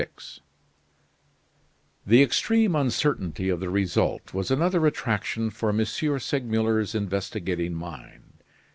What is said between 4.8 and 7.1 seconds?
attraction for M. Segmuller's